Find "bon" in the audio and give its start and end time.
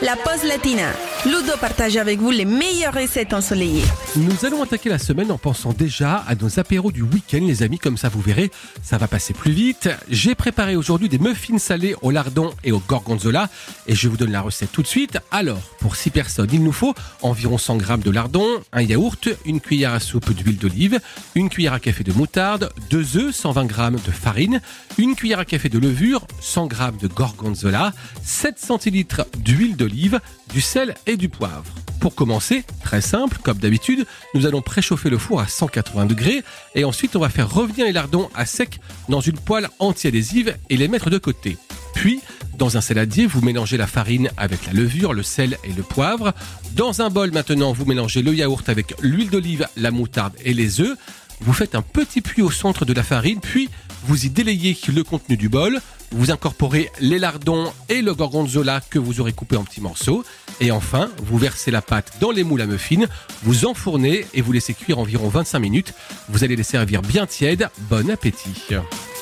67.90-68.10